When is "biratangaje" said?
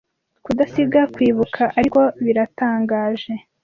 2.25-3.33